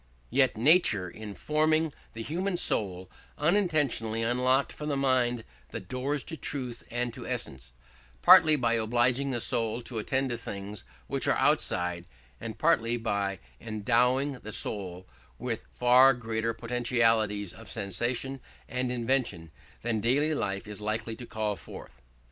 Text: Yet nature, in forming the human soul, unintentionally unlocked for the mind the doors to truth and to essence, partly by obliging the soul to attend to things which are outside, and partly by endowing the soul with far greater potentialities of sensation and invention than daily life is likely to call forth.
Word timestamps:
Yet 0.31 0.57
nature, 0.57 1.07
in 1.07 1.35
forming 1.35 1.93
the 2.13 2.23
human 2.23 2.57
soul, 2.57 3.07
unintentionally 3.37 4.23
unlocked 4.23 4.71
for 4.73 4.87
the 4.87 4.97
mind 4.97 5.43
the 5.69 5.79
doors 5.79 6.23
to 6.23 6.35
truth 6.35 6.83
and 6.89 7.13
to 7.13 7.27
essence, 7.27 7.71
partly 8.23 8.55
by 8.55 8.73
obliging 8.73 9.29
the 9.29 9.39
soul 9.39 9.79
to 9.81 9.99
attend 9.99 10.31
to 10.31 10.39
things 10.39 10.83
which 11.05 11.27
are 11.27 11.37
outside, 11.37 12.05
and 12.39 12.57
partly 12.57 12.97
by 12.97 13.37
endowing 13.59 14.39
the 14.39 14.51
soul 14.51 15.07
with 15.37 15.67
far 15.71 16.15
greater 16.15 16.51
potentialities 16.51 17.53
of 17.53 17.69
sensation 17.69 18.41
and 18.67 18.91
invention 18.91 19.51
than 19.83 20.01
daily 20.01 20.33
life 20.33 20.67
is 20.67 20.81
likely 20.81 21.15
to 21.15 21.27
call 21.27 21.55
forth. 21.55 21.91